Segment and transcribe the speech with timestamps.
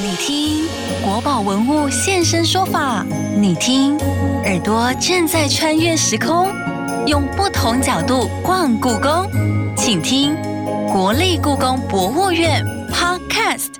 [0.00, 0.68] 你听
[1.04, 3.04] 国宝文物现身说法，
[3.36, 3.98] 你听
[4.44, 6.46] 耳朵正在穿越时空，
[7.04, 9.28] 用不同角度逛故宫，
[9.76, 10.36] 请听
[10.86, 13.72] 国立故宫博物院 Podcast。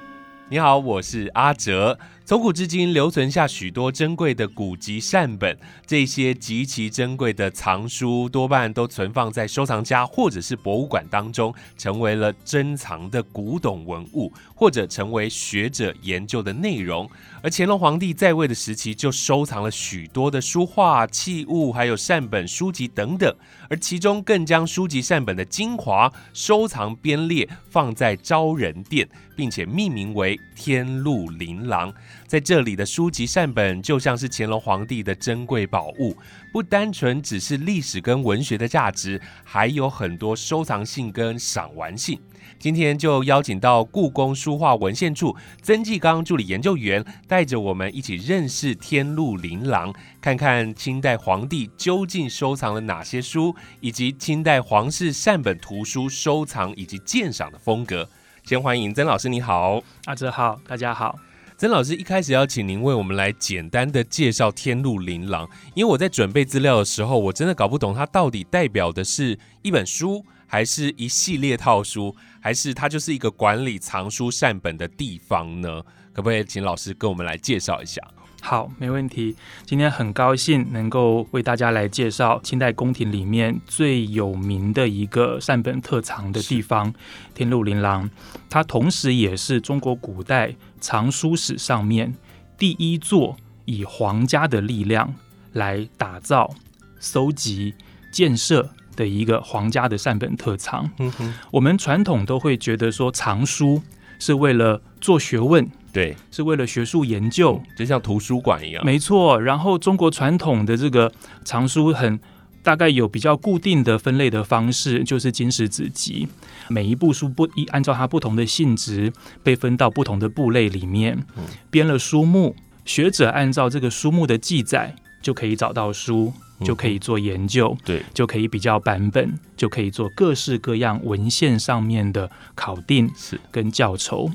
[0.49, 1.97] 你好，我是阿哲。
[2.29, 5.59] 从古至今，留存下许多珍贵的古籍善本。
[5.87, 17.11] 这些极其珍贵的藏书，多半都存放在收藏家或者是博物馆当中，成为了珍藏的古董文物，或者成为学者研究的内容。
[17.43, 23.35] 而乾隆皇帝在位的时期，就收藏了许多的书画、器物，还有善本书籍等等。
[23.69, 31.93] 而其中更将书籍善本的精华收藏编列，放在昭仁殿，并且命名为天禄琳琅。
[32.27, 36.17] 在这里的书籍善本就像是乾隆皇帝的珍贵宝物，
[36.53, 42.21] 不单纯只是历史跟文学的价值，还有很多收藏性跟赏玩性。
[42.59, 58.09] 今天就邀请到故宫书画文献处曾纪刚助理研究员，带着我们一起认识天禄琳琅，看看清代皇帝究竟收藏了哪些书，以及清代皇室善本图书收藏以及鉴赏的风格。
[58.43, 61.17] 先欢迎曾老师，你好，阿哲好，大家好。
[61.57, 75.83] 曾老师一开始要请您为我们来简单的介绍天禄琳琅，因为我在准备资料的时候，我真的搞不懂它到底代表的是一本书，还是一系列套书，还是它就是一个管理藏书善本的地方呢？
[76.13, 78.03] 可不可以请老师跟我们来介绍一下？
[78.41, 79.37] 好，没问题。
[79.67, 86.95] 今天很高兴能够为大家来介绍清代宫廷里面最有名的一个善本特藏的地方——
[87.35, 88.09] 天禄琳琅。
[88.49, 92.15] 它同时也是中国古代藏书史上面
[92.57, 95.13] 第一座以皇家的力量
[95.53, 96.55] 来打造、
[97.01, 97.75] 搜集、
[98.13, 100.91] 建设的一个皇家的善本特藏。
[100.99, 103.81] 嗯哼，我们传统都会觉得说藏书
[104.19, 105.65] 是为了做学问。
[105.91, 108.85] 对，是为了学术研究，就像图书馆一样。
[108.85, 111.11] 没错，然后中国传统的这个
[111.45, 112.21] 藏书很
[112.63, 116.29] 大概有比较固定的分类的方式，就是经史子集，
[116.69, 119.11] 每一部书不一按照它不同的性质
[119.43, 121.25] 被分到不同的部类里面，
[121.71, 122.55] 编了书目，
[122.85, 134.31] 学者按照这个书目的记载就可以找到书，就可以做研究，对，就可以比较版本，就可以做各式各样文献上面的考定是跟教酬。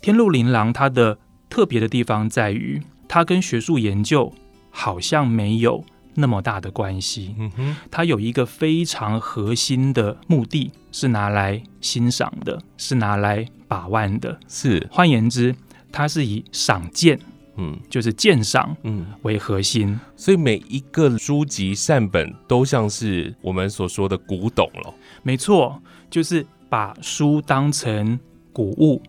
[0.00, 4.32] 天禄琳琅它的特别的地方在于，它跟学术研究
[4.70, 7.34] 好像没有那么大的关系。
[7.38, 14.38] 嗯哼，它有一个非常核心的目的，是拿来欣赏的，是拿来把玩的。
[14.46, 15.54] 是，换言之，
[15.90, 17.18] 它是以赏鉴，
[17.56, 19.98] 嗯，就是鉴赏，嗯，为核心。
[20.16, 24.94] 所以每一个书籍善本都像是我们所说的古董了。
[25.22, 28.18] 没错，就是把书当成
[28.52, 29.02] 古物。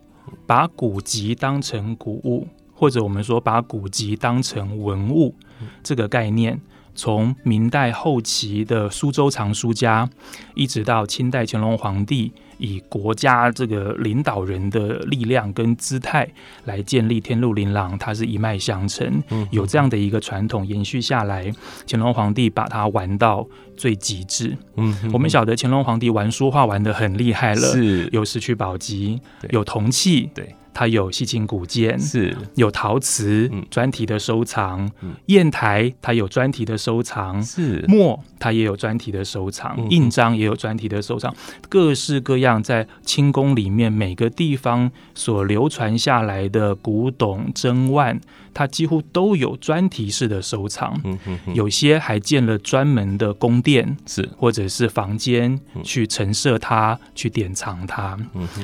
[0.47, 5.35] 把古籍当成古物，或者我们说把古籍当成文物，
[5.83, 6.59] 这个概念，
[6.95, 10.09] 从明代后期的苏州藏书家，
[10.55, 16.27] 一直到清代乾隆皇帝，以国家这个领导人的力量跟姿态
[16.65, 19.21] 来建立天禄琳琅，它是一脉相承，
[19.51, 21.51] 有这样的一个传统延续下来。
[21.87, 24.57] 乾隆皇帝把它玩到最极致。
[24.75, 30.55] 嗯，我们晓得乾隆皇帝玩书画玩的很厉害了，是有石渠宝笈，有铜器，对。
[30.75, 32.35] 它有细青古建，是。
[32.55, 34.85] 有陶瓷专题的收藏；
[35.27, 37.85] 砚台它有专题的收藏，是。
[37.87, 41.33] 墨它也有专题的收藏，印章也有专题的收藏，
[41.69, 48.19] 各式各样在清宫里面每个地方所流传下来的古董珍玩，
[48.53, 51.01] 它几乎都有专题式的收藏。
[51.53, 54.29] 有些还建了专门的宫殿，是。
[54.37, 58.17] 或者是房间去陈设它，去典藏它，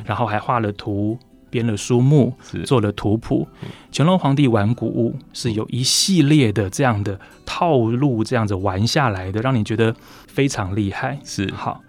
[0.05, 1.17] 然后还画了图。
[1.51, 2.33] 编了书目，
[2.65, 3.47] 做了图谱。
[3.91, 9.93] 乾隆皇帝玩古物是有一系列的这样的套路，这样子玩下来的，让你觉得
[10.27, 11.19] 非常厉害。
[11.23, 11.83] 是好，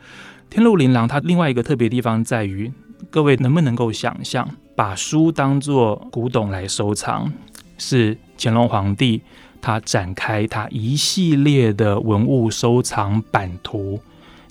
[0.50, 2.70] 天禄琳琅它另外一个特别地方在于，
[3.08, 7.32] 各位能不能够想象，把书当做古董来收藏，
[7.78, 9.22] 是乾隆皇帝
[9.60, 14.00] 他展开他一系列的文物收藏版图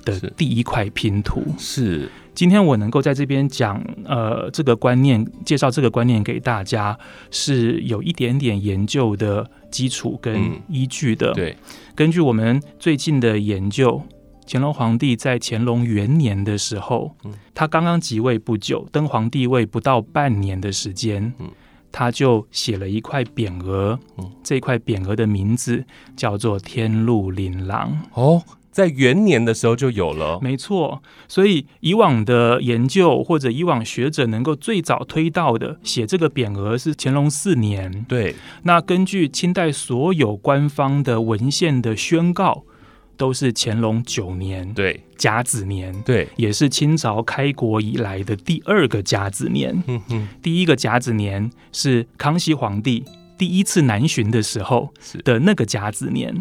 [0.06, 1.44] 的第一块拼图。
[1.58, 2.10] 是。
[2.42, 6.98] 今天我能够在这边讲，呃，这个观念，介绍这个观念给大家，
[7.30, 11.32] 是有一点点研究的基础跟依据的。
[11.34, 11.56] 对，
[11.94, 14.02] 根据我们最近的研究，
[14.48, 17.16] 乾隆皇帝在乾隆元年的时候，
[17.54, 21.32] 他刚刚即位不久，登皇帝位不到半年的时间，
[21.92, 24.00] 他就写了一块匾额，
[24.44, 25.86] 这块匾额的名字
[26.16, 28.02] 叫做“天禄琳琅”。
[28.16, 28.42] 哦。
[28.72, 30.40] 在元年的时候就有了。
[30.42, 38.06] 没错，所以以往的研究或者以往学者能够最早推到的写这个匾额是乾隆四年。
[38.08, 38.34] 对，
[38.64, 42.64] 那根据清代所有官方的文献的宣告，
[43.18, 49.84] 都是乾隆九年对，甲子年，对，也是清朝开国以来的第二个甲子年。
[49.88, 53.04] 嗯哼，第一个甲子年是康熙皇帝
[53.38, 54.94] 第一次南巡的时候
[55.26, 56.34] 的那个甲子年。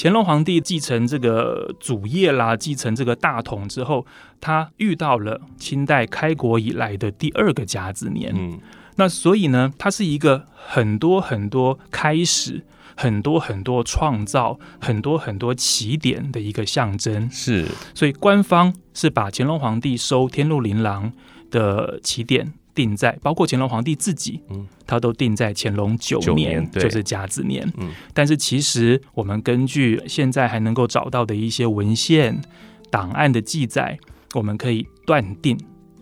[0.00, 4.06] 乾隆皇帝继承这个祖业啦，继承这个大统之后，
[4.40, 8.32] 他遇到了清代开国以来的第二个甲子年。
[8.32, 8.60] 嗯，
[8.94, 12.64] 那所以呢，它是一个很多很多开始、
[12.96, 17.28] 很多很多创造、很多很多起点的一个象征。
[17.28, 21.12] 是，所以官方是把乾隆皇帝收天禄琳琅
[21.50, 27.66] 的起点定在，包括乾隆皇帝自己，嗯他都定在乾隆九九年，就是甲子年。
[27.78, 32.40] 嗯但是其实我们根据现在还能够找到的一些文献
[32.88, 33.98] 档案的记载，
[34.34, 35.58] 我们可以断定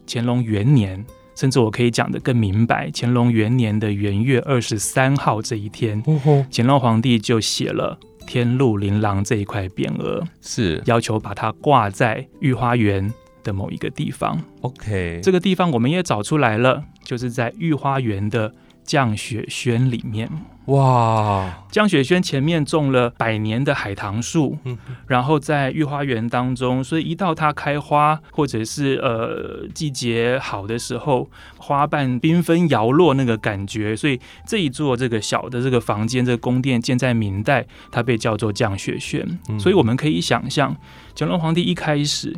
[0.07, 1.03] 乾隆元年。
[1.35, 13.13] 甚至我可以讲得更明白，乾隆元年的元月二十三号这一天，哦，乾隆皇帝就写了“天禄琳琅”这一块匾额，是要求把它挂在御花园
[13.47, 14.43] 的某一个地方。
[14.63, 18.53] OK，这个地方我们也找出来了，就是在御花园的
[18.85, 20.29] 降雪轩里面。
[20.67, 24.77] 哇，降雪轩前面种了百年的海棠树，嗯
[25.07, 39.25] 然后在御花园当中，所以一到它开花或者是呃季节好的时候，花瓣缤纷摇落那个感觉，所以这一座这个小的这个房间，这个宫殿建在明代，它被叫做降雪轩。
[39.49, 40.77] 嗯所以我们可以想象，
[41.15, 42.37] 乾隆皇帝一开始。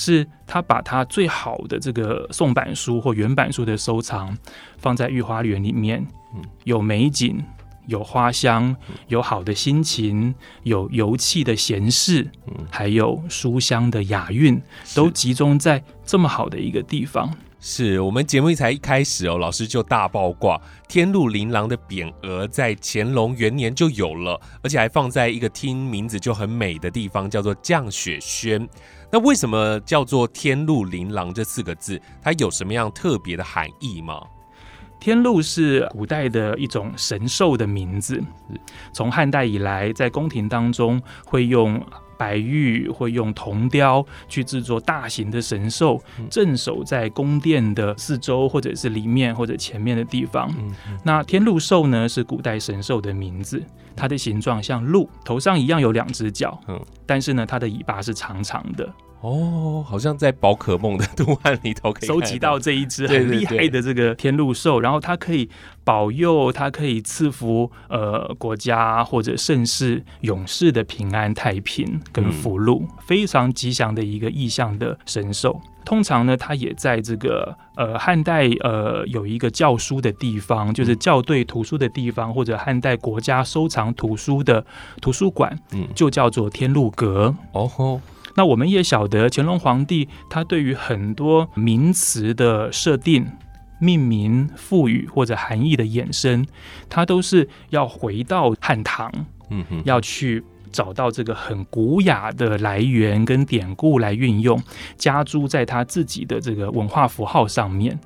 [0.00, 4.34] 是他把他最好的这个宋版书或原版书的收藏
[4.78, 6.02] 放在御花园里面，
[6.34, 6.42] 嗯。
[6.64, 7.44] 有美景，
[7.86, 8.74] 有花香，
[9.08, 12.66] 有好的心情，有油气的闲适，嗯。
[12.70, 14.58] 还有书香的雅韵，
[14.94, 17.30] 都集中在这么好的一个地方。
[17.62, 20.58] 是我们节目才一开始哦，老师就大爆挂，
[20.88, 28.66] 天禄琳琅的匾额在乾隆元年就有了，而且还放在一个听名字就很美的地方，叫做降雪轩。
[29.12, 32.00] 那为什么叫做天禄琳琅这四个字？
[32.22, 34.22] 它有什么样特别的含义吗？
[35.00, 38.22] 天禄是古代的一种神兽的名字，
[38.92, 41.82] 从汉代以来，在宫廷当中会用
[42.20, 50.54] 白玉，会用铜雕去制作大型的神兽，镇守在宫殿的四周，或者是里面或者前面的地方。
[50.58, 50.70] 嗯，
[51.02, 53.62] 那天禄兽呢，是古代神兽的名字，
[53.96, 58.86] 它的形状像鹿，头上一样有两只脚，嗯但是呢，它的尾巴是长长的。
[59.20, 62.58] 哦，好像在宝可梦的图案里头可以收集到。
[62.58, 65.48] 这一只很厉害的这个天禄兽，然后它可以
[65.84, 75.60] 保佑，它可以赐福呃国家或者盛世勇士的平安太平跟福禄，非常吉祥的一个意象的神兽。
[75.84, 84.64] 通常呢，它也在这个呃汉代呃有一个教书的地方，就是校对图书的地方，或者汉代国家收藏图书的
[85.00, 85.86] 图书馆，嗯。
[85.94, 87.34] 就叫做天禄阁。
[87.52, 88.00] 哦吼，
[88.34, 93.26] 那我们也晓得，乾隆皇帝他对于很多名词的设定、
[93.78, 96.46] 命名、赋予或者含义的衍生，
[96.88, 99.10] 他都是要回到汉唐，
[99.50, 104.62] 嗯哼，要去找到这个很古雅的来源跟典故来运用，
[104.96, 107.98] 加诸在他自己的这个文化符号上面。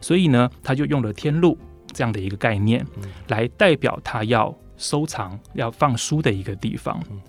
[0.00, 1.58] 所以呢，他就用了天禄
[1.92, 7.20] 这样的一个概念嗯，来代表他要收藏、要放书的一个地方嗯。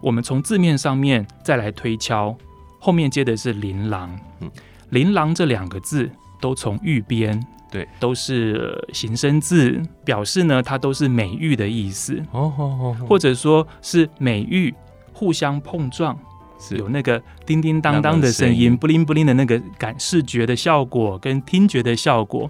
[0.00, 2.36] 我们从字面上面再来推敲，
[2.78, 4.50] 后面接的是琳琅嗯。
[4.90, 6.08] 琳琅这两个字
[6.40, 8.54] 都从玉边，对，都是
[8.86, 12.22] 呃形声字，表示呢它都是美玉的意思。
[12.30, 14.72] 哦或者说是美玉
[15.12, 16.16] 互相碰撞，
[16.60, 22.48] 是有那个叮叮当当的声声音音，不灵不灵的那个感视觉的效果跟听觉的效果。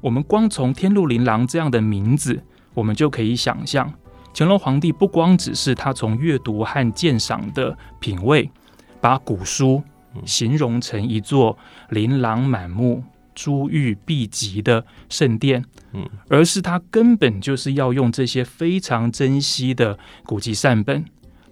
[0.00, 3.92] 我们光从天禄琳琅这样的名字，我们就可以想象，
[4.34, 8.50] 乾隆皇帝不光只是他从阅读和鉴赏的品味，
[9.00, 9.80] 把古书
[10.26, 11.56] 形容成一座
[11.90, 16.04] 琳琅满目、珠玉璧极的圣殿，嗯。
[16.28, 21.04] 而是他根本就是要用这些非常珍惜的古籍善本，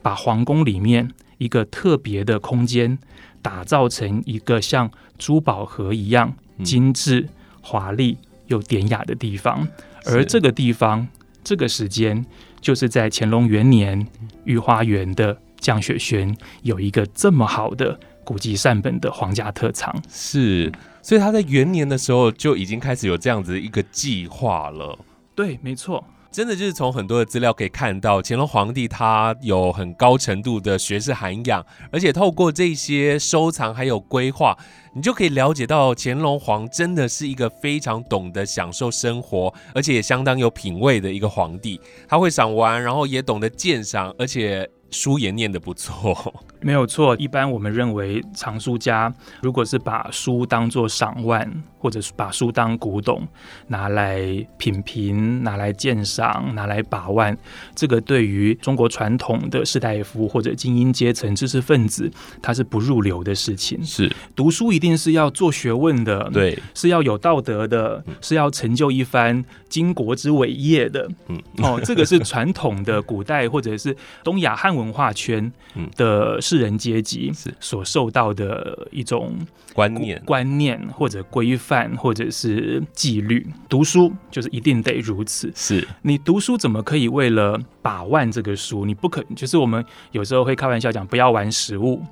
[0.03, 1.09] 把皇宫里面
[1.39, 2.99] 一个特别的空间
[3.41, 6.65] 打造成一个像珠宝盒一样嗯。
[6.65, 7.29] 精致、
[7.61, 9.69] 华丽又典雅的地方。
[10.05, 11.07] 而这个地方，
[11.45, 12.27] 这个时间，
[12.63, 14.07] 就是在乾隆元年
[14.45, 19.95] 御花园的降雪轩有一个这么好的古籍善本的皇家特藏。
[20.09, 24.99] 是，所以他在元年的时候就已经开始有这样子一个计划了。
[25.35, 26.03] 对，没错。
[26.33, 34.57] 真的就是从很多的资料可以看到，乾隆皇帝他有很高程度的学识涵养，而且透过这些收藏还有规划，
[34.95, 41.79] 你就可以了解到乾隆皇真的是一个非常懂得享受生活，而且也相当有品味的一个皇帝。
[42.09, 46.33] 他会赏玩，然后也懂得鉴赏，而且书也念得不错。
[46.63, 53.27] 没有错，一般我们认为藏书家如果是把书当做赏玩，或者是把书当古董
[53.67, 54.23] 拿来
[54.59, 57.37] 品评、拿来鉴赏、拿来把玩，
[57.75, 62.09] 这个对于中国传统的士大夫或者精英阶层知识分子，
[62.41, 63.85] 他是不入流的事情。
[63.85, 71.11] 是读书一定是要做学问的，对，是要有道德的，是要成就一番巾帼之伟业的。
[71.27, 75.53] 嗯，哦，这个是传统的古代或者是东亚汉文化圈
[75.95, 76.23] 的。
[76.41, 79.35] 士人阶级是所受到的一种
[79.75, 83.47] 观念、观念或者规范，或者是纪律。
[83.69, 85.53] 读书就是一定得如此。
[85.55, 88.85] 是你读书怎么可以为了把玩这个书？
[88.85, 92.03] 你不可就是我们有时候会开玩笑讲不要玩食物。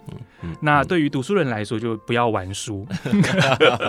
[0.61, 2.87] 那对于读书人来说，就不要玩书。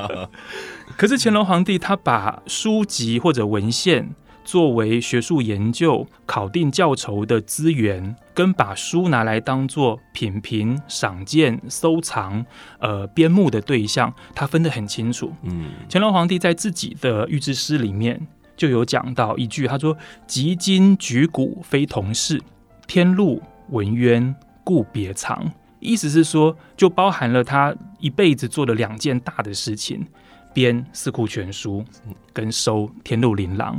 [0.98, 4.10] 可是乾隆皇帝他把书籍或者文献。
[4.44, 12.46] 作为学术研究、考定教酬的资源，跟把书拿来当做品评、赏鉴、收藏、
[12.80, 15.32] 呃编目的对象，他分得很清楚。
[15.44, 19.96] 嗯，乾隆皇帝在自己的御制诗里面就有讲到一句，他说
[20.28, 22.42] ：“集今举古非同事，
[22.88, 30.06] 天禄文渊故别藏。”意思是说，就包含了他一辈子做的两件大的事情：
[30.54, 31.84] 编《四库全书》
[32.32, 33.76] 跟收《天禄琳琅》。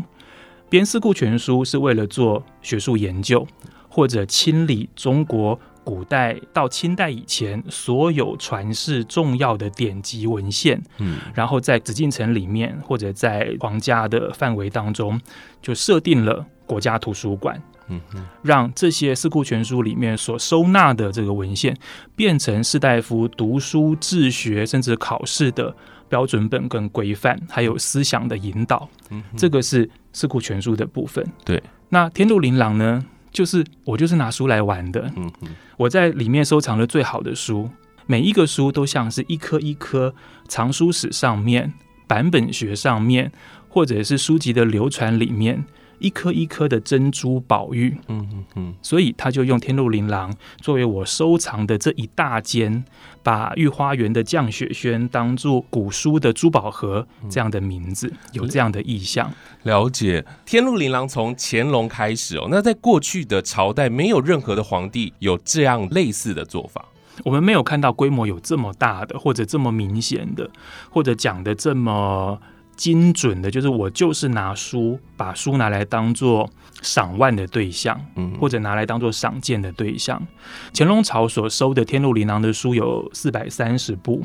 [0.73, 3.47] 编《四库全书》是为了做学术研究，
[3.91, 15.21] 或者清理中国古代到清代以前所有传世重要的典籍文献，嗯，然后在紫禁城里面或者在皇家的范围当中，
[15.61, 18.01] 就设定了国家图书馆，嗯
[18.41, 21.77] 让这些《四库全书》里面所收纳的这个文献，
[22.17, 25.77] 变成士大夫读书、治学甚至考试的。
[26.09, 31.27] 标准本跟规范，还有思想的引导，嗯这个是四库全书的部分。
[31.45, 33.05] 对，那天禄琳琅呢？
[33.31, 35.11] 就是我就是拿书来玩的。
[35.17, 35.33] 嗯
[35.79, 37.71] 我在里面收藏了最好的书，
[38.07, 40.15] 每一个书都像是一颗一颗
[40.47, 41.73] 藏书史上面、
[42.07, 43.33] 版本学上面，
[43.69, 45.65] 或者是书籍的流传里面。
[46.03, 52.85] 一颗一颗的珍珠宝玉，嗯嗯嗯，所以他就用天禄琳琅作为我收藏的这一大间，
[53.23, 59.33] 把御花园的降雪轩当做古书的珠宝盒这样的名字，有这样的意象。
[59.63, 66.85] 了解天禄琳琅从乾隆开始哦，那在过去的朝代没有任何的皇帝有这样类似的做法，
[67.25, 70.51] 我们没有看到规模有这么大的，或者这么明显的，
[70.91, 72.41] 或者讲的这么。
[72.77, 76.49] 精准的，就是我就是拿书，把书拿来当做
[76.81, 80.21] 赏玩的对象，嗯，或者拿来当做赏鉴的对象。
[80.75, 84.23] 乾隆朝所收的天禄琳琅的书有四百三十部，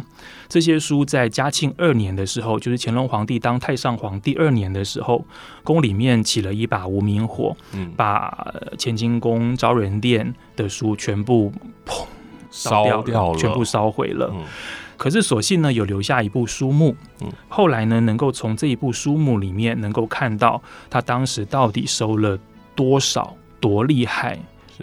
[0.47, 5.23] 这些书在嘉庆二年的时候，就是乾隆皇帝当太上皇第二年的时候，
[5.63, 11.51] 宫里面起了一把无名火，嗯，把乾清宫昭仁殿的书全部
[11.85, 12.05] 砰
[12.49, 14.33] 烧掉了，全部烧毁了。
[14.97, 16.95] 可是所幸呢，有留下一部书目。
[17.21, 22.37] 嗯，后来呢，能够从这一部书目里面，能够看到他当时到底收了
[22.75, 24.37] 多少、多厉害、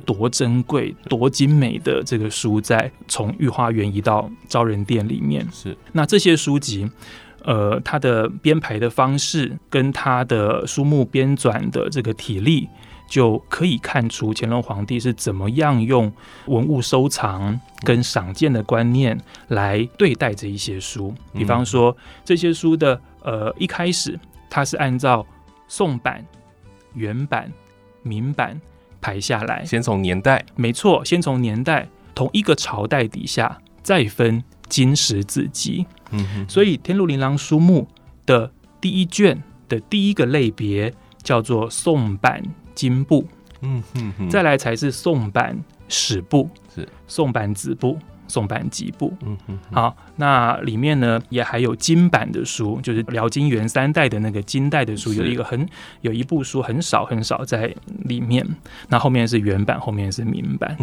[0.07, 5.47] 多珍贵、多精美的这个书，在从御花园移到昭仁殿里面。
[5.53, 6.89] 是那这些书籍，
[7.43, 12.69] 呃，它的编排的方式跟它的书目编纂的这个体力。
[13.15, 16.13] 就可以看出乾隆皇帝是怎么样用
[16.47, 19.17] 文物收藏跟赏鉴的观念
[19.47, 21.15] 来对待这一些书。
[21.33, 24.19] 比方说，这些书的呃一开始，
[24.51, 25.25] 它是按照
[25.69, 26.27] 宋版、
[26.95, 27.53] 原版、
[28.03, 28.61] 明版
[29.01, 35.87] 排下来，先从年代，没错，先从年代同一个朝代底下再分金石子集。
[36.11, 37.87] 嗯哼，所以《天禄琳琅书目》
[38.27, 40.93] 的第一卷的第一个类别
[41.23, 42.43] 叫做宋版。
[42.75, 43.27] 金部，
[43.63, 43.83] 嗯
[44.19, 46.89] 嗯，再来才是宋版史部，是。
[47.07, 47.99] 宋版子部。
[48.35, 55.65] 宋版几部，嗯嗯，好，那里面呢也还有金版的书，就是辽金元三代的那个金代的书，有一个很
[56.01, 57.73] 有一部书很少很少在
[58.07, 58.45] 里面，
[58.89, 60.77] 那后面是原版，后面是明版，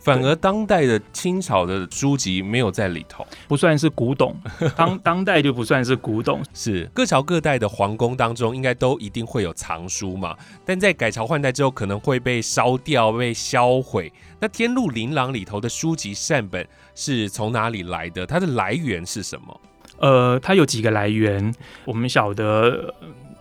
[0.00, 4.36] 反而当代的清朝的书籍没有在里头，不算是古董，
[4.74, 6.90] 当当代就不算是古董，是。
[6.92, 14.12] 各朝各代的皇宫当中应该都一定会有藏书嘛，但在改朝换代之后可能会被烧掉、被销毁。
[14.40, 18.26] 那《天禄琳琅》里头的书籍善本是从哪里来的？
[18.26, 19.60] 它的来源是什么？
[19.98, 21.54] 呃，它有几个来源。
[21.84, 22.92] 我们晓得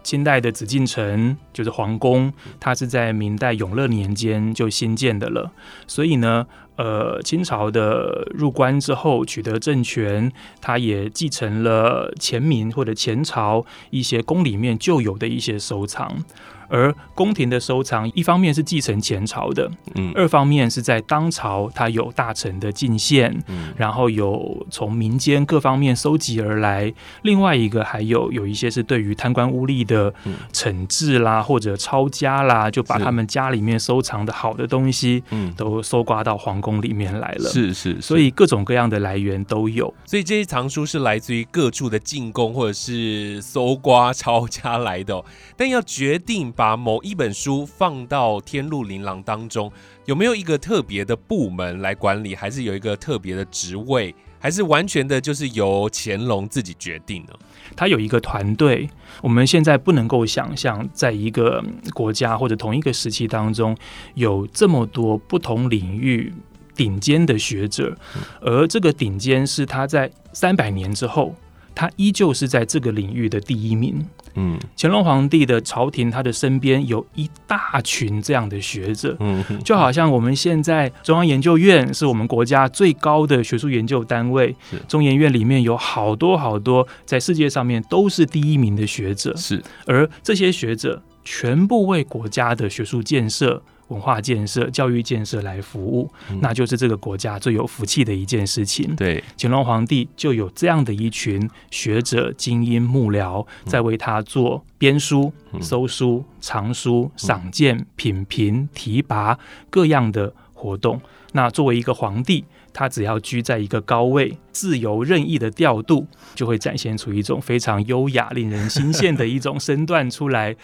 [0.03, 5.51] 清代的紫禁城就是皇宫，它是在明代永乐年间就新建的了，
[5.88, 6.45] 所以呢，
[6.75, 10.31] 呃，清朝的入关之后取得政权，
[10.62, 16.24] 它也继承了前明或者前朝一些宫里面就有的一些收藏。
[16.69, 26.93] 而宫廷的收藏，一方面是继承前朝的，嗯二方面是在当朝它有大臣的进献，嗯然后有从民间各方面收集而来。
[27.24, 39.93] 另外一个还有有一些是对于贪官污吏的嗯惩治啦，或者抄家啦，就把他们家里面收藏的好的东西嗯，都搜刮到皇宫里面来了。，是是，所以各种各样的来源都有。
[40.05, 49.71] 所以这些藏书是来自于各处的进贡或者是搜刮抄家来的、哦，但要决定把某一本书放到天禄琳琅当中，
[50.05, 57.33] 有没有一个特别的部门来管理，还是有一个特别的职位，还是完全的就是由乾隆自己决定呢？
[57.75, 58.89] 他有一个团队，
[59.21, 63.75] 我们现在不能够想象，在一个嗯国家或者同一个时期当中，
[64.13, 66.33] 有这么多不同领域
[66.74, 67.97] 顶尖的学者，
[68.39, 71.35] 而这个顶尖是他在三百年之后，
[71.75, 74.03] 他依旧是在这个领域的第一名。
[74.36, 74.58] 嗯。
[74.77, 89.62] 乾隆皇帝的朝廷，他的身边有一大群这样的学者，嗯，就好像我们现在中央研究院是我们国家最高的学术研究单位是，中研院里面有好多好多在世界上面都是第一名的学者，是。
[89.86, 93.62] 而这些学者全部为国家的学术建设。
[93.89, 98.95] 文化建设、教育建设来服务，嗯那就是这个国家最有福气的一件事情。
[98.95, 109.37] 对，乾隆皇帝就有这样的一群学者、精英幕僚，在为他做编书、嗯搜书、藏书、赏鉴、品评、提拔
[109.69, 110.99] 各样的活动。
[111.33, 120.55] 那作为一个皇帝，他只要居在一个高位，自由任意的调度，就会展现出一种非常优雅、令人心羡的一种身段出来。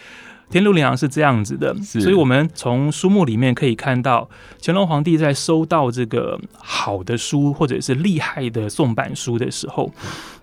[0.52, 4.28] 天禄琳琅是这样子的，所以我们从书目里面可以看到，
[4.60, 9.92] 乾隆皇帝在收到这个好的书或者是厉害的宋版书的时候，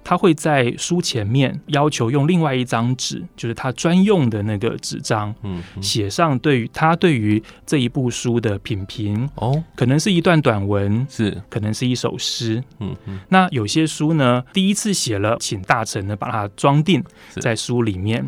[0.03, 12.63] 他会在书前面要求用另外一张纸，就是他专用的那个纸张，嗯嗯写上对于他对于这一部书的品评，哦，可能是一段短文，是，可能是一首诗。
[12.79, 17.03] 嗯嗯那有些书呢，第一次写了，请大臣呢把它装订
[17.39, 18.27] 在书里面。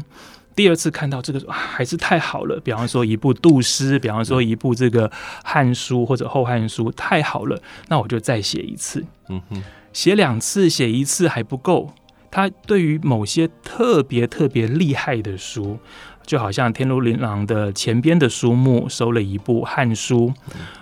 [0.62, 5.10] 第二次看到这个、啊、还是太好了，比方说一部杜诗，比方说一部这个
[5.44, 9.04] 《汉书》或者《后汉书》，太好了，那我就再写一次。
[9.30, 11.92] 嗯哼，写两次、写一次还不够，
[12.30, 15.80] 他对于某些特别特别厉害的书，
[16.26, 20.30] 就好像天禄琳琅的前边的书目收了一部《汉书》，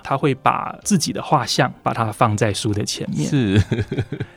[0.03, 3.63] 他会把自己的画像把它放在书的前面，是，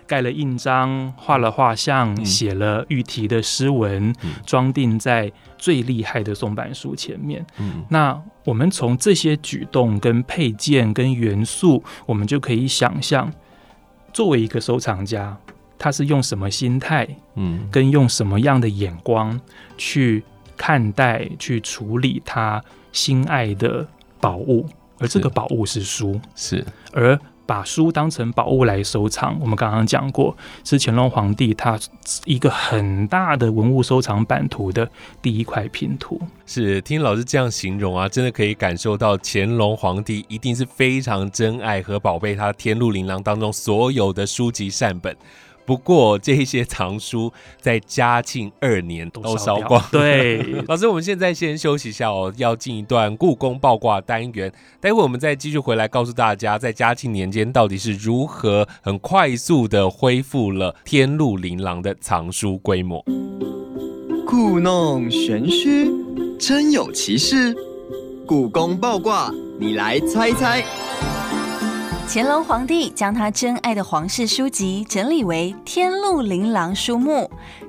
[0.07, 2.25] 盖了印章，画了画像，嗯。
[2.25, 7.45] 写了御题的诗文嗯，装订在最厉害的松板书前面。
[7.59, 7.85] 嗯。
[7.91, 13.31] 那我们从这些举动、跟配件、跟元素，我们就可以想象，
[14.13, 15.37] 作为一个收藏家，
[15.79, 17.69] 他是用什么心态，嗯。
[17.71, 19.39] 跟用什么样的眼光
[19.77, 20.25] 去
[20.57, 22.63] 看待、去处理他
[22.93, 23.87] 心爱的
[24.21, 24.67] 宝物，
[24.99, 27.19] 而这个宝物是书，是，而。
[27.45, 30.35] 把书当成宝物来收藏，我们刚刚讲过，
[30.65, 31.79] 是乾隆皇帝他
[32.25, 34.89] 一个很大的文物收藏版图的
[35.21, 36.19] 第一块拼图。
[36.47, 45.15] 是，听老师这样形容啊，真的可以感受到乾隆皇帝一定是非常珍爱和宝贝他天禄琳琅当中所有的书籍善本。
[45.65, 49.85] 不过这些藏书在嘉庆二年都烧掉光。
[49.93, 54.53] 对， 老师，我们现在先休息一下哦，要进一段故宫爆卦单元。
[54.81, 63.05] 待会我们再继续回来告诉大家，在嘉庆年间到底是如何很快速的恢复了天禄琳琅的藏书规模。
[64.27, 65.91] 故弄玄虚，
[66.39, 67.55] 真有其事。
[68.27, 70.65] 故宫爆卦，你来猜猜。
[72.15, 77.21] 乾隆皇帝将他珍爱的皇室书籍整理为《天禄琳琅书目》，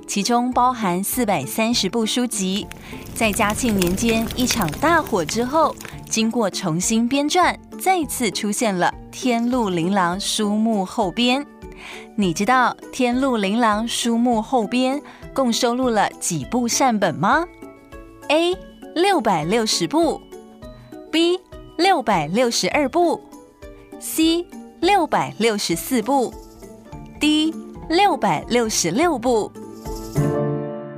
[0.06, 2.68] 其中包含四百三十部书籍。
[3.16, 5.74] 在嘉庆年间一场大火之后，
[6.10, 11.46] 经过重新编撰，再次出现了《天禄琳琅书目》后编。
[12.18, 15.02] 你知道《天禄琳琅书目》后编
[15.34, 17.46] 共收录了几部善本吗
[18.28, 18.54] ？A.
[18.94, 20.20] 六百六十部
[21.10, 21.40] ，B.
[21.78, 23.22] 六百六十二部。
[24.06, 24.46] C
[24.82, 26.34] 六百六十四部
[27.22, 27.54] ，D
[27.90, 29.50] 六百六十六部。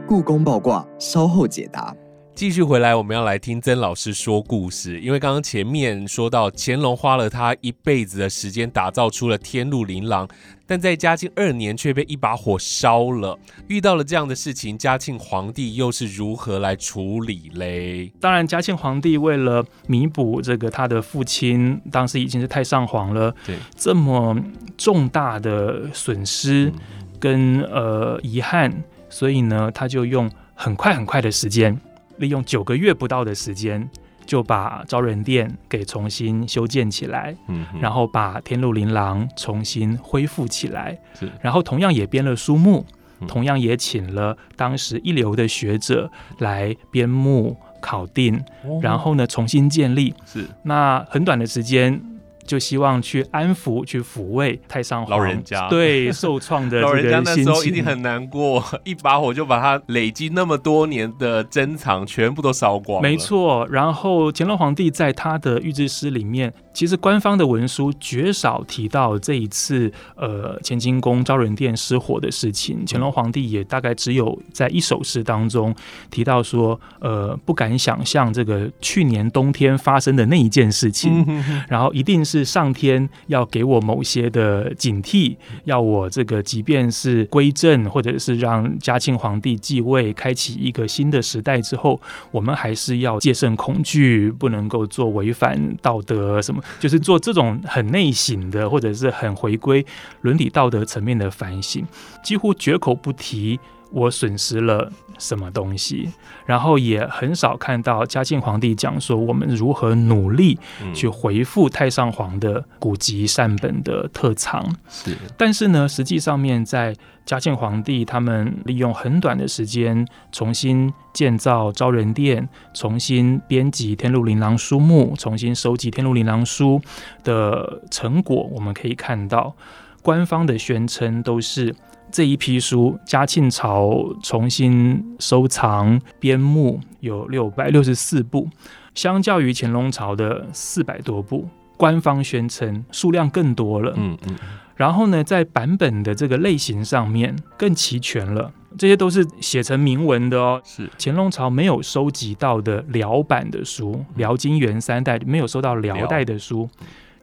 [0.07, 1.95] 故宫报卦，稍后解答。
[2.35, 4.99] 继续回来，我们要来听曾老师说故事。
[4.99, 10.27] 因为刚刚前面说到乾隆花了他一辈子的时间打造出了天禄琳琅，
[10.67, 13.39] 但在嘉庆二年却被一把火烧了。
[13.69, 18.11] 遇到了这样的事情，嘉庆皇帝又是如何来处理嘞？
[18.19, 24.35] 当然，嘉庆皇帝为了弥补这个他的父亲当时已经是太上皇了，对，这么
[24.77, 26.69] 重大的损失
[27.17, 31.79] 跟呃遗憾，所以呢，他就用很快很快的时间。
[32.17, 33.89] 利用九个月不到的时间，
[34.25, 42.85] 就把招人殿给重新修建起来，嗯，然后把天禄琳琅重新恢复起来，是，然后同样也编了书目，
[43.27, 48.43] 同样也请了当时一流的学者来编目考定，
[48.81, 52.01] 然后呢重新建立，是，那很短的时间。
[52.45, 55.09] 就希望去安抚、去抚慰太上皇。
[55.11, 55.67] 老人家。
[55.69, 63.01] 对受创的老人家那时候一定很难过， 一把火就把他累积那么多年的珍藏全部都烧光。
[63.01, 72.83] 没错，然后乾隆皇帝在他的御制诗里面，其实官方的文书绝少提到这一次呃乾清宫昭仁殿失火的事情。
[72.85, 75.73] 乾隆皇帝也大概只有在一首诗当中
[76.11, 81.25] 提到说，呃不敢想象这个去年冬天发生的那一件事情，
[81.67, 82.35] 然后一定是。
[82.35, 91.97] 是上天要给我某些的警惕，要我这个即便是归正，或者是让嘉庆皇帝继位，开启一个新的时代之后，
[92.31, 99.85] 我们还是要戒慎恐惧，不能够做违反道德什么，就是做这种很内省的，或者是很回归
[100.21, 101.85] 伦理道德层面的反省，
[102.23, 103.59] 几乎绝口不提
[103.91, 104.91] 我损失了。
[105.17, 106.11] 什么东西，
[106.45, 110.59] 然后也很少看到嘉庆皇帝讲说我们如何努力
[110.93, 114.75] 去回复太上皇的古籍善本的特长。
[114.89, 116.93] 是，但是呢，实际上面在
[117.25, 126.81] 嘉庆皇帝他们利用很短的时间重新建造昭仁殿，重新编辑《天禄琳琅》书目，重新收集《天禄琳琅》书
[127.23, 129.55] 的成果，我们可以看到
[130.01, 131.73] 官方的宣称都是。
[132.15, 138.47] 这一批书，嘉庆朝重新收藏编目有六百六十四部，
[138.93, 143.93] 相较于乾隆朝的四百多部，官方宣称数量更多了。
[143.97, 144.35] 嗯嗯。
[144.77, 150.61] 然后呢，在版本的这个类型上面更齐全了，这些都是写成铭文的哦。
[150.63, 156.69] 是乾隆朝没有收集到的辽版的书，辽金元三代没有收到辽代的书。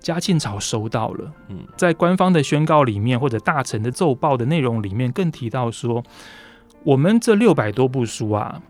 [0.03, 6.03] 嘉庆朝收到了，嗯，在官方的宣告里面，或者大臣的奏报的内容里面，更提到说，
[6.83, 8.61] 我们这六百多部书啊，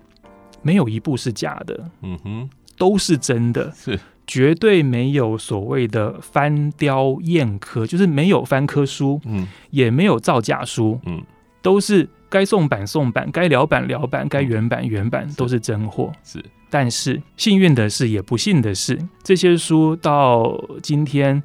[0.61, 3.99] 没有一部是假的，嗯哼，都是真的，是。
[4.25, 11.21] 绝对没有所谓的翻雕验科，就是没有翻科书，嗯，也没有造假书，嗯，
[11.61, 16.43] 都是该送版送版，该聊版聊版，该原版原版，都是真货，是。
[16.73, 21.43] 但是幸运的是，也不幸的是，这些书到今天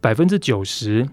[0.00, 1.06] 百分之九十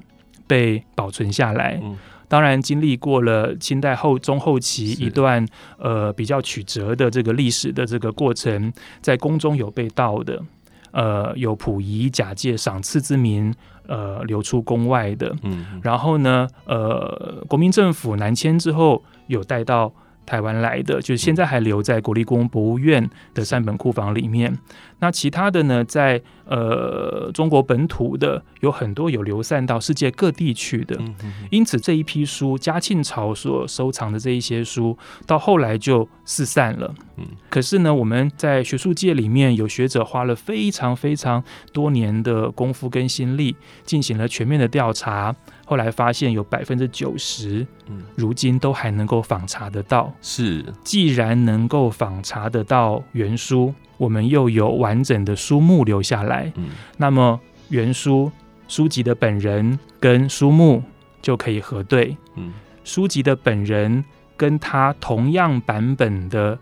[0.47, 1.77] 被保存下来。
[1.83, 1.97] 嗯，
[2.29, 5.45] 当然经历过了清代后中后期一段
[5.79, 10.41] 呃比较曲折的这个历史的这个过程，在宫中有被盗的，
[10.91, 13.53] 呃，有溥仪假借赏赐之名，
[13.85, 15.35] 呃，流出宫外的。
[15.43, 19.91] 嗯，然后呢，呃，国民政府南迁之后，有带到。
[20.27, 24.55] 台湾来的，就是现在还留在国立故宫博物院的三本库房里面。
[24.99, 30.99] 那其他的呢，在呃中国本土的有很多有流散到世界各地去的。
[31.49, 36.93] 因此这一批书，嘉庆朝所收藏的这一些书，到后来就四散了。
[37.15, 45.35] 嗯，可是呢，我们在学术界里面有学者花了非常非常多年的功夫跟心力，进行了全面的调查。
[45.69, 50.13] 后来发现有百分之九十，嗯，如今都还能够访查得到。
[50.21, 58.31] 是，既然能够访查得到原书，我们又有完整的书目留下来，嗯，那么原书
[58.69, 60.81] 书籍的本人跟书目
[61.21, 62.53] 就可以核对，嗯，
[62.85, 64.05] 书籍的本人
[64.37, 66.57] 跟他同样版本的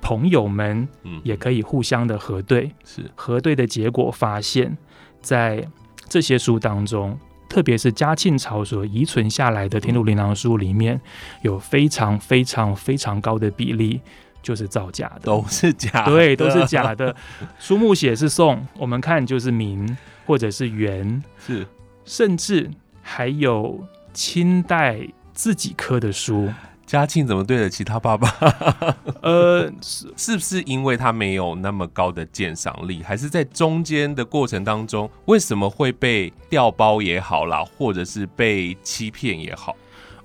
[0.00, 2.72] 朋友们，嗯，也可以互相的核对。
[2.84, 4.76] 是，核对的结果发现，
[5.20, 5.64] 在
[6.08, 7.16] 这些书当中。
[7.50, 10.98] 特别是嘉庆朝所遗存下来的《天禄琳琅书》里面，
[11.42, 14.00] 有非常非常非常高的比例
[14.40, 17.14] 就是造假的，都是假的，对，都是假的。
[17.58, 21.66] 书目写是宋，我们看就是明或者是元，是，
[22.04, 22.70] 甚至
[23.02, 25.00] 还有清代
[25.34, 26.48] 自己刻的书。
[26.90, 28.28] 嘉庆怎么对得起他爸爸？
[29.22, 39.76] 呃，是是不是因为他没有那么高的鉴赏力，还是在中间的过程当中，为什么会被调包也好啦，或者是被欺骗也好？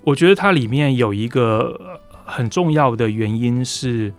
[0.03, 4.11] 我觉得它里面有一个很重要的原因是，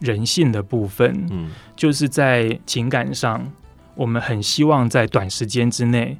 [0.00, 3.52] 人性的部分，嗯就是在情感上，
[3.94, 6.18] 我们很希望在短时间之内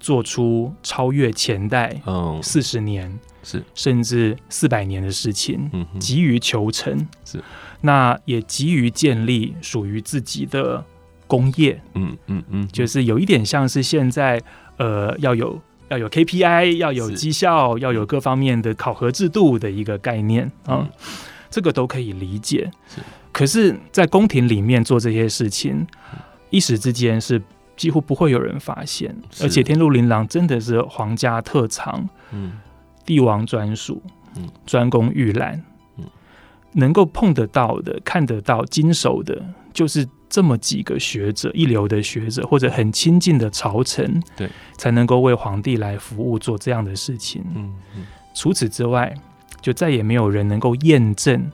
[0.00, 2.40] 做出超越前代嗯。
[2.42, 3.62] 四十年是。
[3.74, 7.42] 甚至四百年的事情，嗯急于求成，是。
[7.80, 10.84] 那也急于建立属于自己的
[11.26, 14.42] 工业，嗯嗯嗯，就是有一点像是现在
[14.78, 20.90] 呃要有要有 KPI，要有绩效，要有各方面的考核制度的一个概念啊、嗯
[21.50, 22.70] 这个都可以理解。
[22.88, 23.00] 是。
[23.32, 25.86] 可是，在宫廷里面做这些事情，
[26.50, 27.40] 一时之间是
[27.78, 32.52] 几乎不会有人发现，而且天禄琳琅真的是皇家特长，嗯。
[33.06, 34.02] 帝王专属
[34.36, 35.54] 嗯，专攻玉兰。
[35.96, 36.04] 嗯，
[36.72, 47.42] 能够碰得到的、看得到、经手的，就是这么几个学者，一流的学者或者很亲近的朝臣，对，才能够为皇帝来服务，做这样的事情。
[47.54, 48.06] 嗯嗯。
[48.34, 49.14] 除此之外，
[49.62, 51.50] 就再也没有人能够验证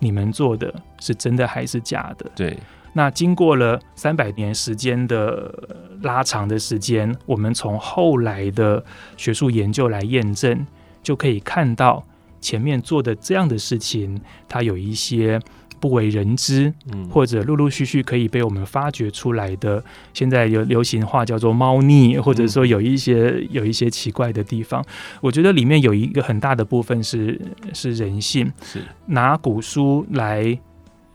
[0.00, 2.28] 你们做的是真的还是假的。
[2.34, 2.58] 对，
[2.92, 8.84] 那经过了三百年时间的呃拉长的时间，我们从后来的
[9.16, 10.66] 学术研究来验证，
[11.02, 12.04] 就可以看到
[12.40, 15.40] 前面做的这样的事情，它有一些
[15.80, 19.82] 不为人知，嗯或者陆陆续续可以被我们发掘出来的。
[20.12, 24.84] 现在有流行话叫做猫腻，或者说有一些有一些奇怪的地方。
[25.20, 27.40] 我觉得里面有一个很大的部分是
[27.72, 30.58] 是人性，是拿古书来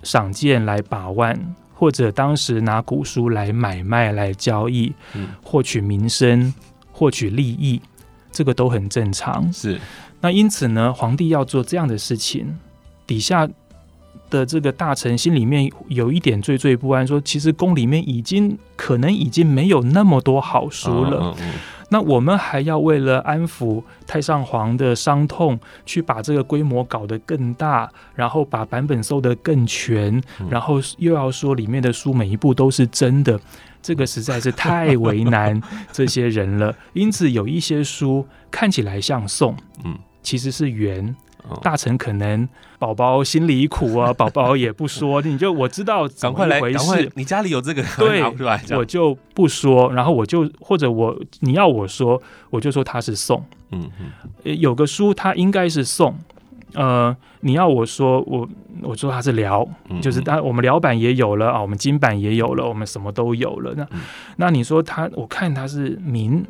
[0.01, 1.37] 赏鉴、来把玩，
[1.83, 6.53] 或者当时拿古书来买卖、来交易，嗯获取民生、
[6.93, 7.81] 获取利益，
[8.31, 9.51] 这个都很正常。
[9.51, 9.77] 是
[10.21, 12.57] 那因此呢，皇帝要做这样的事情，
[13.05, 13.45] 底下
[14.29, 21.19] 的这个大臣心里面有一点惴惴不安，说其实宫里面已经可能已经没有那么多好书了。
[21.19, 21.53] 嗯嗯
[21.93, 33.39] 那我们还要为了安抚太上皇的伤痛，去把这个规模搞得更大，然后把版本收得更全，嗯然后又要说里面的书每一部都是真的，
[33.79, 36.75] 这个实在是太为难这些人了。
[36.93, 41.15] 因此，有一些书看起来像宋，嗯其实是元。
[41.49, 41.57] 嗯。
[41.61, 42.47] 大臣可能
[42.79, 48.23] 宝宝心里苦啊， 宝宝也不说，你就我知道怎赶快来，么一回赶快事，，你家里有这个，对
[48.77, 53.43] 我就不说，然后我就或者我你要我说，我就说他是宋。
[53.71, 53.89] 嗯
[54.43, 56.15] 有个书他应该是宋，
[56.73, 58.47] 呃，你要我说我
[58.81, 63.73] 我说他是辽，嗯，就是当我们辽版也有了啊，我们金版也有了，我们什么都有了。
[63.75, 64.01] 那、嗯。
[64.37, 66.45] 那你说他，我看他是明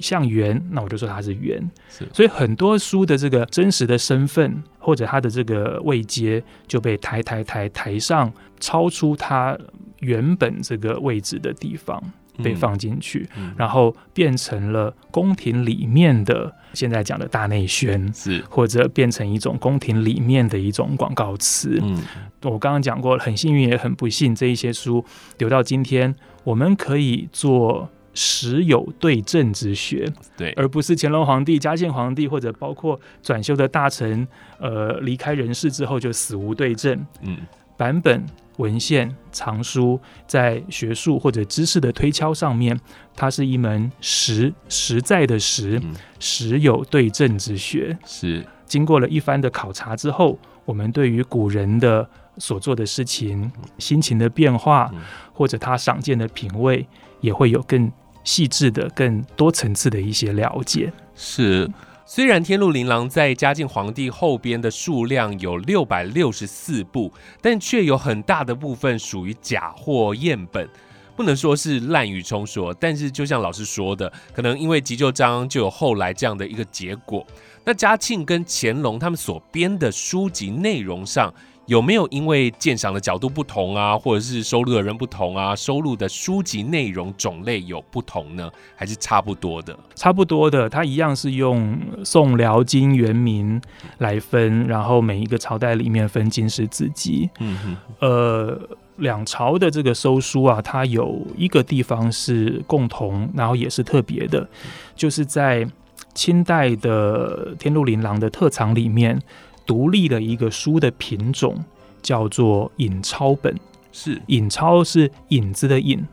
[0.00, 1.58] 像圆，那我就说它是圆。
[1.88, 9.58] 是所以很多书的这个真实的身份或者它的这个位阶就被抬抬抬抬上，超出它
[10.00, 12.02] 原本这个位置的地方
[12.42, 18.12] 被放进去，嗯然后变成了宫廷里面的现在讲的大内宣。
[18.14, 21.78] 是或者变成一种宫廷里面的一种广告词。
[21.82, 22.02] 嗯
[22.42, 25.04] 我刚刚讲过，很幸运也很不幸，这一些书
[25.38, 34.26] 留到今天，我们可以做实有对证之学，对，而不是乾隆皇帝、嘉庆皇帝或者包括转修的大臣，
[34.58, 37.06] 呃，离开人世之后就死无对证。
[37.22, 37.38] 嗯。
[37.76, 38.26] 版本、
[38.56, 42.76] 文献、藏书，在学术或者知识的推敲上面，
[43.14, 45.94] 它是一门实实在的实嗯。
[46.18, 47.96] 实有对证之学。
[48.04, 48.44] 是。
[48.66, 55.00] 经过了一番的考察之后，我们对于古人的所做的事情、心情的变化嗯，
[55.32, 56.84] 或者他赏鉴的品味，
[57.20, 57.88] 也会有更
[58.28, 60.92] 细致的、更多层次的一些了解。
[61.14, 61.66] 是。
[62.04, 67.12] 虽然《天禄琳琅》在嘉靖皇帝后边的数量有六百六十四部，
[67.42, 70.66] 但却有很大的部分属于假货赝本，
[71.14, 72.72] 不能说是滥竽充数。
[72.74, 77.26] 但是就像老师说的，可能因为急救章就有后来这样的一个结果。
[77.64, 81.32] 那嘉庆跟乾隆他们所编的书籍内容上，
[81.68, 88.50] 有没有因为鉴赏的角度不同啊，或者是收录的人不同啊，收录的书籍内容种类有不同呢？
[88.74, 89.78] 还是差不多的？
[89.94, 93.60] 差不多的，它一样是用宋、辽、金、元、明
[93.98, 97.28] 来分，然后每一个朝代里面分经史子集。
[97.38, 104.48] 嗯哼，呃，两朝的这个收书啊，它有一个地方是共同，然后也是特别的，
[104.96, 105.68] 就是在
[106.14, 109.20] 清代的天禄琳琅的特藏里面，
[109.68, 111.62] 独立的一个书的品种
[112.02, 113.54] 叫做引抄本。
[113.92, 116.04] 是，引抄是影子的影，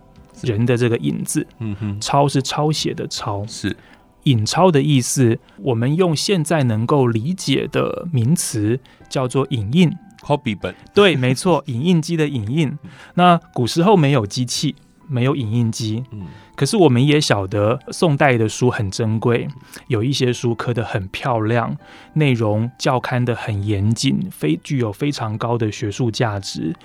[0.42, 3.46] 人的这个影字，嗯哼，抄是抄写的抄。
[3.48, 3.76] 是，
[4.24, 9.92] 引抄的意思，我们用现在能够理解的名词叫做影印。
[10.22, 12.78] copy 本，对，没错，影印机的影印。
[13.14, 14.74] 那古时候没有机器，
[15.08, 16.04] 没有影印机。
[16.12, 19.48] 嗯，可是我们也晓得，宋代的书很珍贵，
[19.88, 21.78] 有一些书刻得很漂亮，
[22.14, 26.76] 内容校刊的很严谨，非具有非常高的学术价值。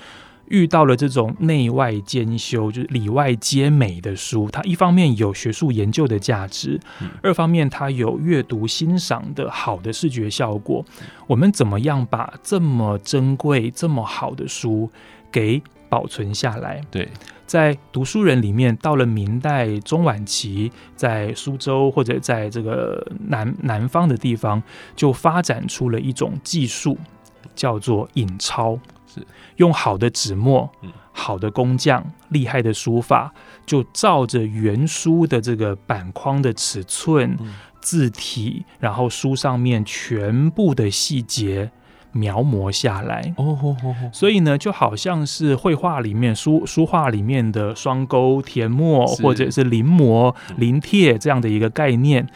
[0.49, 6.81] 遇到了这种内外兼修，就是里外皆美的书，它一方面有学术研究的价值，
[7.23, 10.85] 二方面它有阅读欣赏的好的视觉效果。
[11.29, 14.91] 我们怎么样把这么珍贵、这么好的书
[15.31, 16.81] 给保存下来？
[16.91, 17.09] 对，
[17.51, 24.63] 在读书人里面，到了明代中晚期，在苏州或者在这个南南方的地方，
[24.95, 26.97] 就发展出了一种技术，
[27.57, 28.79] 叫做印钞。
[29.13, 29.27] 是。
[29.57, 33.35] 用好的纸墨嗯、好的工匠、厉害的书法，
[33.67, 37.53] 就照着原书的这个版框的尺寸、嗯。
[37.81, 41.73] 字体，然后书上面全部的细节
[42.13, 43.33] 描摹下来。
[43.37, 43.77] 哦
[44.13, 52.27] 所以呢，就好像是绘画里面、书书画里面的双钩、填墨，或者是临摹、嗯临帖这样的一个概念。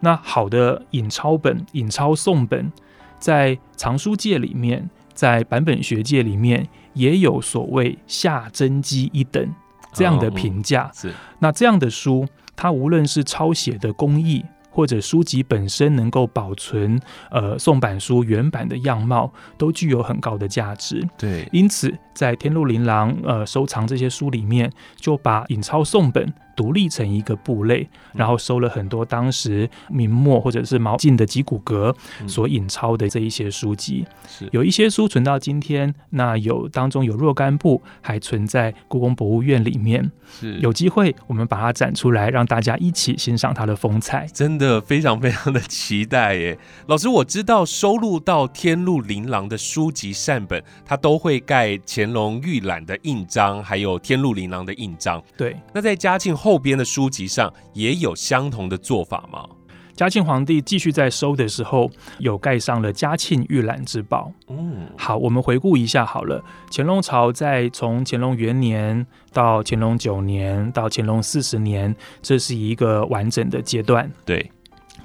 [0.00, 2.70] 那好的引抄本、引抄宋本，
[3.18, 9.54] 在藏书界里面，在版本学界里面，也有所谓下真机一等
[9.92, 10.90] 这样的评价。
[10.94, 14.44] 是那这样的书，它无论是抄写的工艺，
[14.74, 21.06] 或者书籍本身能够保存呃宋版书原版的样貌，都具有很高的价值。
[21.16, 34.04] 对，因此，在天禄琳琅呃收藏这些书里面，就把引抄宋本独立成一个部类，然后收了很多当时明末或者是毛晋的几股阁嗯所引抄的这一些书籍。
[34.28, 40.10] 是有一些书存到今天，那有当中有若干部还存在故宫博物院里面。
[40.26, 44.26] 是有机会我们把它展出来，让大家一起欣赏它的风采。
[44.32, 46.58] 真的非常非常的期待耶！
[46.88, 55.22] 老师，我知道收录到天禄琳琅的书籍善本，它都会盖乾隆御览的印章，还有天禄琳琅的印章。
[55.36, 59.48] 对，那在嘉庆后边的书籍上也有相同的做法吗？
[59.96, 64.30] 嘉庆皇帝继续在收的时候，有盖上了嘉庆御览之宝。
[64.48, 66.44] 嗯，好，我们回顾一下好了。
[66.70, 74.12] 乾隆朝在从乾隆元年到乾隆九年到乾隆四十年，这是一个完整的阶段。
[74.26, 74.50] 对，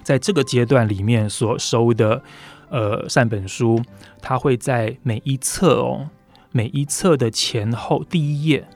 [0.03, 2.21] 在这个阶段里面所收的
[2.69, 3.81] 呃善本书，
[4.21, 6.09] 它会在每一册哦，
[6.51, 8.67] 每一册的前后第一页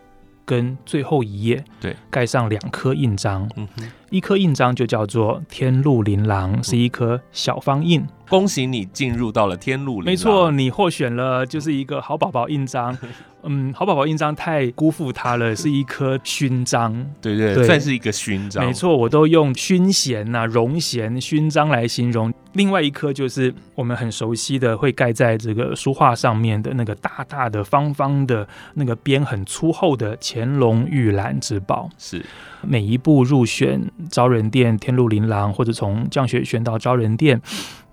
[0.45, 3.49] 跟最后一页，对，盖上两颗印章。
[3.55, 8.05] 嗯哼，一颗印章就叫做天禄琳琅，是一颗小方印。
[8.29, 10.05] 恭喜你进入到了天禄琳琅。
[10.05, 12.97] 没错，，你获选了，就是一个好宝宝印章。
[13.45, 16.93] 嗯，好宝宝印章太辜负他了，是一颗勋章。
[17.21, 18.65] 对对对算是一个勋章。
[18.65, 22.33] 没，错，我都用勋衔呐、荣衔、勋章来形容。
[22.53, 31.89] 另外一颗就是我们很熟悉的，会盖在这个书画上面的那个大大的、方方的、那个边很粗厚的乾隆御览之宝。
[31.97, 32.23] 是
[32.65, 37.41] 每一步入选招人店、天路琳琅，或者从降雪选到招人店，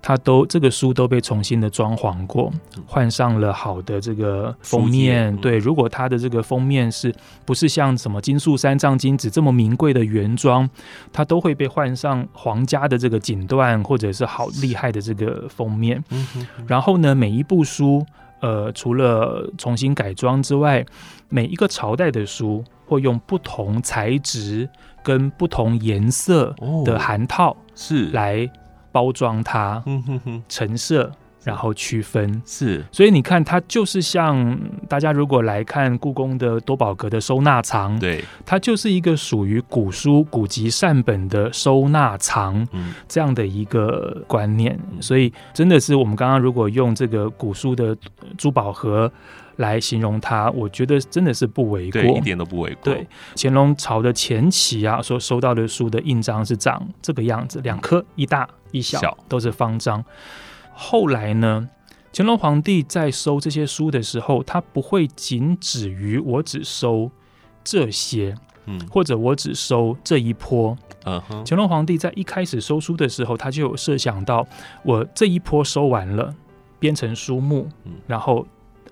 [0.01, 2.51] 它都这个书都被重新的装潢过，
[2.85, 5.33] 换上了好的这个封面。
[5.33, 7.13] 嗯对，如果它的这个封面是
[7.45, 10.69] 不是像什么金素三藏金子这么名贵的原装，
[11.11, 16.03] 它都会被换上皇家的这个锦缎，或者是好厉害的这个封面。
[16.09, 18.05] 嗯哼哼然后呢，每一部书，
[18.39, 20.85] 呃，除了重新改装之外，
[21.29, 24.67] 每一个朝代的书会用不同材质
[25.01, 26.83] 跟不同颜色哦。
[26.85, 28.49] 的函套是，来
[28.91, 31.09] 包装它、嗯哼哼，陈设，
[31.45, 32.41] 然后区分。
[32.45, 32.83] 是。
[32.91, 42.67] 所以你看，它就是像大家如果来看故宫的多宝阁的收纳藏，对，它就是一个属于古书、古籍善本的收纳藏。
[42.73, 47.95] 嗯，这样的一个观念，所以真的是我们刚刚如果用这个古书的
[48.37, 49.09] 珠宝盒
[49.61, 52.11] 来形容它，我觉得真的是不为过对，。
[52.13, 52.93] 一点都不为过。
[52.93, 60.03] 对，乾隆朝的前期啊，所收到的书的印章是长这个样子，两颗，一大一小，小都是方章。
[60.73, 61.69] 后来呢，
[62.11, 67.09] 乾隆皇帝在收这些书的时候，他不会仅止于我只收
[67.63, 74.47] 这些，嗯或者我只收这一波，嗯哼，乾隆皇帝在一开始收书的时候，他就有设想到，
[74.83, 76.33] 我这一波收完了，
[76.79, 78.45] 编成书目嗯，然后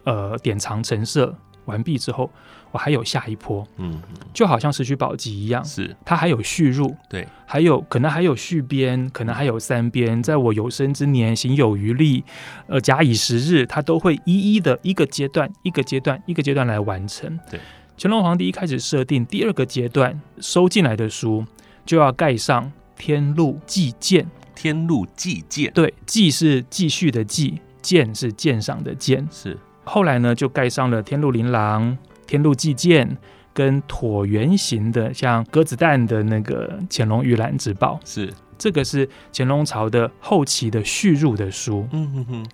[0.09, 2.29] 呃典藏陈设完毕之后，
[2.71, 4.01] 我还有下一波，嗯，
[4.33, 12.23] 就好像《石渠宝笈》一样，是它还有续入，对，还有可能还有续编，可能还有三编，在我有生之年，行有余力，
[12.67, 17.39] 呃，假以时日，它都会一一的一个阶段、一个阶段、一个阶段来完成。
[17.51, 17.59] 对，
[17.97, 21.45] 乾隆皇帝一开始设定第二个阶段收进来的书
[21.85, 29.27] 就要盖上天禄祭鉴，天禄祭鉴对，祭是继续的继，鉴是鉴赏的鉴。
[29.31, 29.55] 是
[29.89, 33.17] 后来呢，就盖上了天禄琳琅、天禄祭鉴
[33.51, 41.87] 跟椭圆形的，像鸽子蛋的那个乾隆御览之宝，是，这个是乾隆朝的后期的续入的书。
[41.91, 42.45] 嗯哼哼，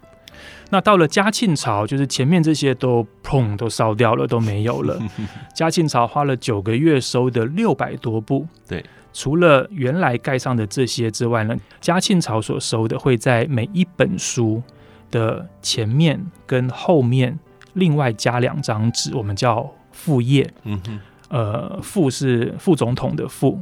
[0.70, 4.98] 那到了嘉庆朝，就是前面这些都砰都烧掉了，都没有了。
[5.54, 8.48] 嘉庆朝花了九个月收的六百多部。
[8.68, 14.64] 对，除了原来盖上的这些之外呢，嘉庆朝所收的会在每一本书
[15.16, 17.40] 的前面跟后面
[17.74, 20.54] 另外加两张纸，我们叫副页。
[20.64, 21.00] 嗯哼，
[21.30, 23.58] 呃，副是副总统的副，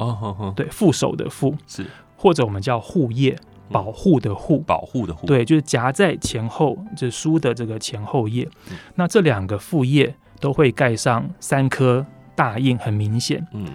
[0.56, 1.86] 对，副手的副，是。
[2.18, 3.38] 或者我们叫护页，
[3.70, 4.60] 保护的护。
[4.62, 8.50] 保护的护，，对，就是夹在前后，就是书的这个前后页。
[8.72, 8.78] 嗯。
[8.96, 12.04] 那这两个副页都会盖上三颗
[12.36, 13.68] 大印，很明显，嗯，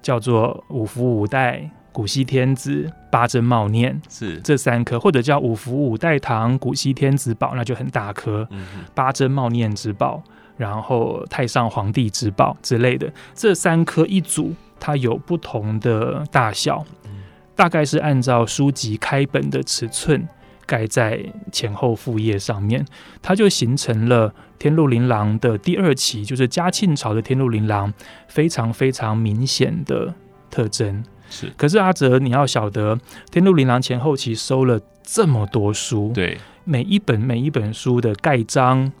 [0.00, 10.22] 叫做五福五代、古稀天子、八珍茂念是，这三颗，或者叫五福五代堂、古稀天子宝，那就很大颗；嗯，八珍茂念之宝，
[10.58, 17.12] 然后太上皇帝之宝之类的，这三颗一组，它有不同的大小，嗯。
[17.54, 20.28] 大概是按照书籍开本的尺寸
[20.66, 22.84] 盖在前后副页上面，
[23.22, 27.90] 它就形成了天禄琳琅的第二期，就是嘉庆朝的天禄琳琅
[28.28, 30.14] 非常非常明显的
[30.50, 31.02] 特征。
[31.28, 32.98] 是，可是阿哲，你要晓得，
[33.30, 38.92] 天禄琳琅前后期收了这么多书，对，每一本每一本书的盖章、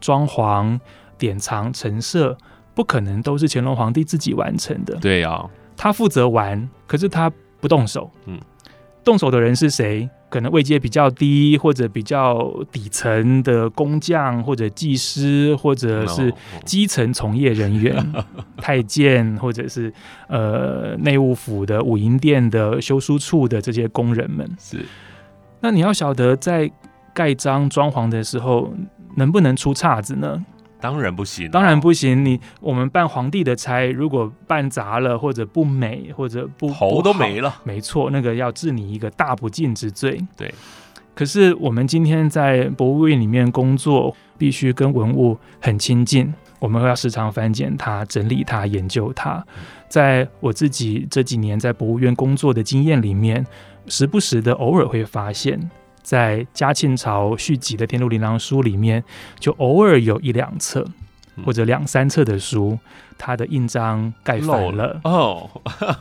[0.00, 0.78] 装潢、
[1.18, 2.36] 典藏、陈设，
[2.74, 4.94] 不可能都是乾隆皇帝自己完成的。
[4.96, 7.30] 对啊，他负责玩，可是他
[7.60, 8.10] 不动手。
[8.26, 8.40] 嗯，
[9.04, 10.08] 动手的人是谁？
[10.32, 17.94] 可能位阶比较低，或者比较底层的工匠，或者技师，或者是哦基层从业人员，
[18.56, 19.92] 太监，或者是
[20.28, 24.50] 呃内务府的武营店的修书处的这些工人们。
[24.58, 24.78] 是，
[25.60, 26.70] 那你要晓得，在
[27.12, 28.72] 盖章装潢的时候，
[29.18, 30.42] 能不能出岔子呢？
[30.82, 32.24] 当然不行啊，当然不行。
[32.24, 40.20] 你我们办皇帝的差，如果办砸了，或者不美，或者不头都没了，没错，那个要治你一个大不敬之罪。
[40.36, 40.52] 对。
[41.14, 49.44] 可是我们今天在博物院里面工作，必须跟文物很亲近，我们会要时常翻检它、整理它、研究它。
[49.88, 53.46] 在我自己这几年在博物院工作的经验里面，
[53.86, 55.70] 时不时的偶尔会发现，
[56.02, 59.02] 在嘉庆朝续集的《天禄琳琅书》里面，
[59.38, 60.84] 就偶尔有一两册
[61.36, 62.78] 嗯或者两三册的书，
[63.16, 65.48] 它的印章盖漏反了，哦，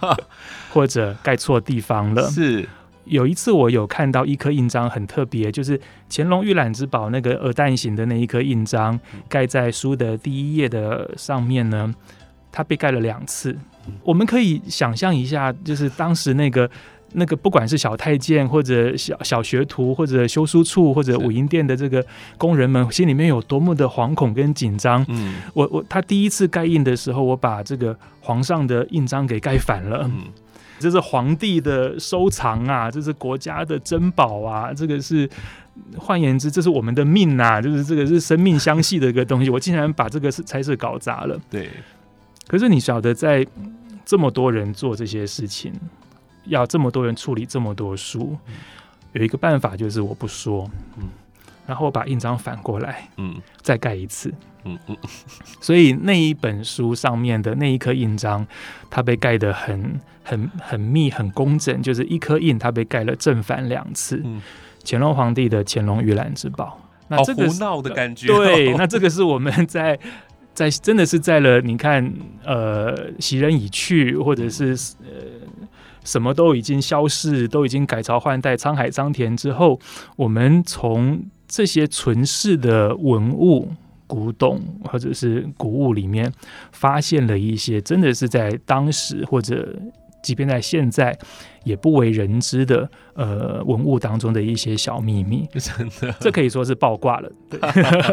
[0.74, 2.30] 或者盖错地方了。
[2.30, 2.68] 是，
[3.06, 5.80] 有一次我有看到一颗印章很特别，就是
[6.10, 9.00] 乾隆御览之宝那个鹅蛋形的那一颗印章，
[9.30, 11.94] 盖在书的第一页的上面呢，
[12.52, 13.56] 它被盖了两次。
[14.04, 16.70] 我们可以想象一下，就是当时那个。
[17.14, 22.06] 那个不管是小太监或者小小学徒或者修书处或者是武营殿的这个
[22.38, 25.06] 工人们，心里面有多么的惶恐跟紧张。
[25.10, 30.10] 嗯我我他第一次盖印的时候，我把这个皇上的印章给盖反了。
[30.12, 30.24] 嗯，
[30.80, 35.30] 这是皇帝的收藏啊，这是国家的珍宝啊，这个是
[35.98, 39.50] 换言之，这是我们的命啊，就是这个是生命相系的一个东西。
[39.50, 41.40] 我竟然把这个是差事搞砸了。
[41.50, 41.70] 对，
[42.48, 43.46] 可是你晓得，在
[44.06, 45.72] 这么多人做这些事情，
[46.52, 48.38] 要这么多人处理这么多书，
[49.14, 51.10] 有一个办法就是我不说，嗯
[51.66, 54.34] 然后我把印章反过来嗯再盖一次。
[54.64, 54.98] 嗯嗯，
[55.62, 58.46] 所以那一本书上面的那一颗印章，
[58.90, 64.22] 它被盖得很很很密很工整，就是一颗印它被盖了正反两次。
[64.24, 64.42] 嗯
[64.84, 69.98] 乾隆皇帝的乾隆御览之宝，那好这个是胡闹的感觉，对，那这个是我们在
[70.56, 72.12] 在真的是在了，你看，
[72.44, 75.41] 呃，袭人已去，或者是呃。
[76.04, 79.80] 什么都已经消逝，都已经改朝换代、沧海桑田之后，
[80.16, 83.70] 我们从这些存世的文物、
[84.08, 86.32] 古董或者是古物里面，
[86.72, 89.76] 发现了一些真的是在当时或者
[90.24, 91.18] 即便在现在
[91.64, 96.16] 也不为人知的呃文物当中的一些小秘密， 真的。
[96.20, 97.32] 这可以说是爆挂了。
[97.50, 97.60] 对，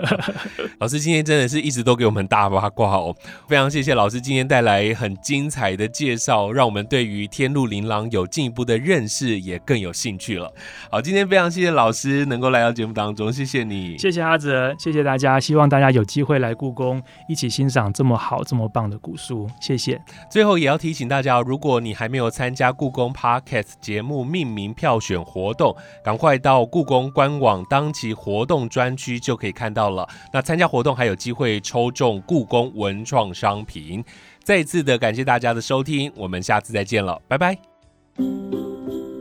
[0.81, 3.15] 老师今天真的是一直都给我们大八卦哦，
[3.49, 10.53] 非常谢谢老师今天带来很精彩的介绍，让我们对于天路琳琅有进一步的认识，也更有兴趣了。
[10.91, 13.97] 好，今天非常谢谢老师能够来到节目当中，谢谢你。
[13.99, 19.49] 谢谢阿哲，谢谢大家，希望大家有机会来故宫一起欣赏这么好、这么棒的古书。
[19.61, 20.01] 谢谢。
[20.31, 25.75] 最后也要提醒大家，如果你还没有参加故宫 Podcast 节目命名票选活动，
[26.05, 30.09] 赶快到故宫官网当期活动专区就可以看到了。
[30.33, 34.05] 那参加活动还有机会抽中故宫文创商品。
[34.43, 37.57] 再一次的感谢大家的收听，我们下次再见了，拜拜。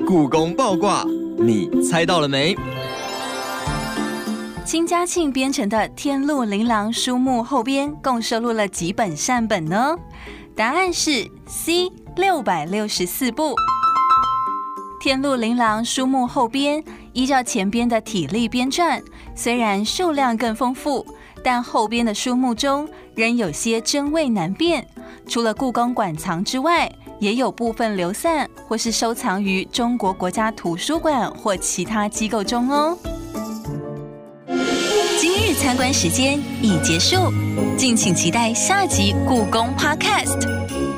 [0.08, 1.04] 故宫爆卦，
[1.38, 2.56] 你猜到了没？
[4.64, 9.96] 金嘉庆编成的《天禄琳琅》书目后边共收录了几本善本呢？
[10.56, 13.52] 答案是 C，六百六十四部。
[15.00, 16.84] 《天禄琳琅》书目后边
[17.14, 19.02] 依照前边的体例编撰，
[19.36, 21.06] 虽然数量更丰富，
[21.44, 24.86] 但后边的书目中仍有些真伪难辨。
[25.28, 32.98] 除了故宫馆藏之外，也有部分流散或是收藏于中国国家图书馆或其他机构中哦。
[35.20, 37.32] 今日参观时间已结束，
[37.78, 40.97] 敬请期待下集故宫 Podcast。